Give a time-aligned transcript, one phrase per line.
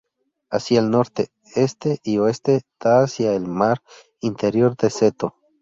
[0.49, 3.83] Hacia el norte, este y oeste da hacia el Mar
[4.19, 5.35] Interior de Seto.